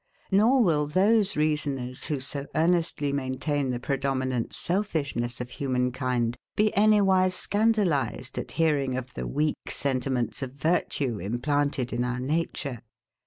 Nor 0.31 0.63
will 0.63 0.87
those 0.87 1.37
reasoners, 1.37 2.05
who 2.05 2.19
so 2.19 2.47
earnestly 2.55 3.13
maintain 3.13 3.69
the 3.69 3.79
predominant 3.79 4.51
selfishness 4.51 5.39
of 5.39 5.51
human 5.51 5.91
kind, 5.91 6.35
be 6.55 6.75
any 6.75 6.99
wise 7.01 7.35
scandalized 7.35 8.39
at 8.39 8.53
hearing 8.53 8.97
of 8.97 9.13
the 9.13 9.27
weak 9.27 9.69
sentiments 9.69 10.41
of 10.41 10.53
virtue 10.53 11.19
implanted 11.19 11.93
in 11.93 12.03
our 12.03 12.19
nature. 12.19 12.79